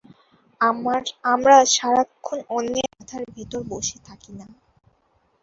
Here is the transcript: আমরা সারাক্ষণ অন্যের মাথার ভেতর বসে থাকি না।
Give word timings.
আমরা 1.31 1.55
সারাক্ষণ 1.71 2.39
অন্যের 2.49 2.87
মাথার 2.91 3.23
ভেতর 3.35 3.61
বসে 3.71 3.97
থাকি 4.07 4.31
না। 4.39 4.47